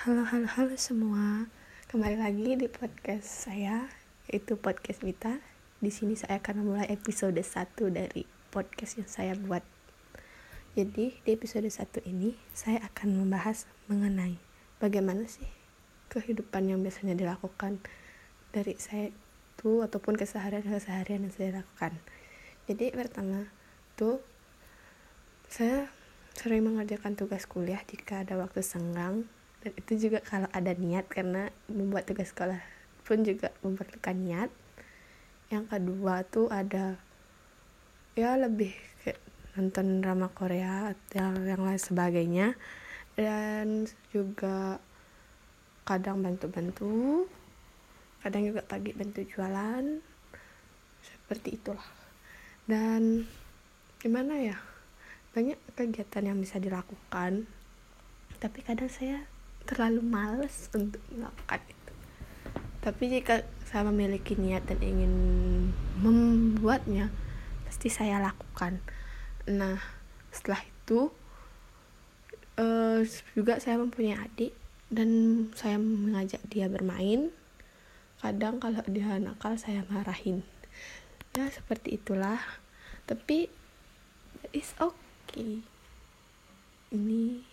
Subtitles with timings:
[0.00, 1.44] Halo, halo, halo semua.
[1.92, 3.84] Kembali lagi di podcast saya,
[4.32, 5.44] yaitu podcast Mita.
[5.76, 9.60] Di sini saya akan memulai episode 1 dari podcast yang saya buat.
[10.72, 14.40] Jadi, di episode 1 ini saya akan membahas mengenai
[14.80, 15.44] bagaimana sih
[16.08, 17.76] kehidupan yang biasanya dilakukan
[18.56, 21.92] dari saya itu ataupun keseharian-keseharian yang saya lakukan.
[22.72, 23.52] Jadi, pertama
[24.00, 24.16] tuh
[25.52, 25.92] saya
[26.32, 29.28] sering mengerjakan tugas kuliah jika ada waktu senggang
[29.60, 32.64] dan itu juga kalau ada niat karena membuat tugas sekolah
[33.04, 34.50] pun juga memerlukan niat.
[35.52, 36.96] Yang kedua tuh ada
[38.16, 38.72] ya lebih
[39.04, 39.20] kayak
[39.58, 42.56] nonton drama Korea atau yang lain sebagainya.
[43.20, 43.84] Dan
[44.16, 44.80] juga
[45.84, 47.28] kadang bantu-bantu
[48.24, 49.84] kadang juga pagi bantu jualan
[51.04, 51.88] seperti itulah.
[52.64, 53.28] Dan
[54.00, 54.56] gimana ya
[55.36, 57.44] banyak kegiatan yang bisa dilakukan.
[58.40, 59.28] Tapi kadang saya
[59.70, 61.92] terlalu males untuk melakukan itu.
[62.82, 65.14] Tapi jika saya memiliki niat dan ingin
[66.02, 67.14] membuatnya
[67.62, 68.82] pasti saya lakukan.
[69.46, 69.78] Nah
[70.34, 71.14] setelah itu
[72.58, 73.00] uh,
[73.38, 74.50] juga saya mempunyai adik
[74.90, 75.08] dan
[75.54, 77.30] saya mengajak dia bermain.
[78.18, 80.42] Kadang kalau dia nakal saya marahin.
[81.38, 82.42] Ya seperti itulah.
[83.06, 83.46] Tapi
[84.50, 85.62] it's okay.
[86.90, 87.46] Ini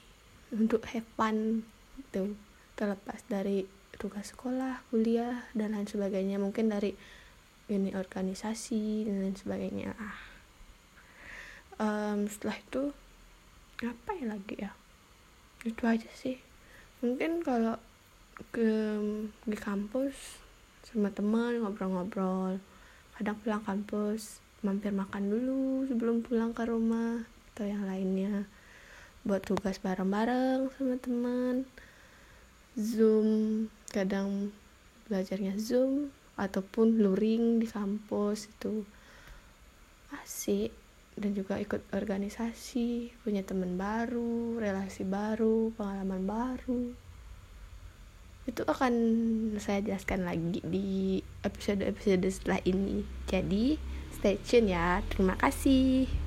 [0.49, 1.61] untuk have fun
[1.97, 2.37] itu
[2.77, 3.65] terlepas dari
[3.97, 6.37] tugas sekolah kuliah dan lain sebagainya.
[6.37, 6.93] Mungkin dari
[7.67, 9.91] ini organisasi dan lain sebagainya.
[9.97, 10.19] Ah.
[11.77, 12.83] Um, setelah itu
[13.83, 14.71] apa ya lagi ya?
[15.65, 16.37] Itu aja sih.
[17.01, 17.77] Mungkin kalau
[18.53, 19.01] ke
[19.45, 20.41] di kampus
[20.85, 22.61] sama teman ngobrol-ngobrol.
[23.17, 28.45] Kadang pulang kampus mampir makan dulu sebelum pulang ke rumah atau yang lainnya
[29.27, 31.67] buat tugas bareng-bareng sama teman.
[32.79, 33.27] Zoom
[33.91, 34.55] kadang
[35.11, 38.87] belajarnya zoom ataupun luring di kampus itu.
[40.15, 40.71] Asik.
[41.17, 46.93] Dan juga ikut organisasi punya teman baru relasi baru pengalaman baru.
[48.45, 48.93] Itu akan
[49.57, 53.01] saya jelaskan lagi di episode-episode setelah ini.
[53.25, 53.81] Jadi
[54.13, 55.01] stay tune ya.
[55.09, 56.26] Terima kasih